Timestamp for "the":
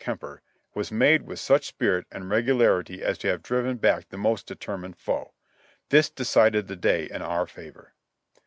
4.09-4.17, 6.67-6.75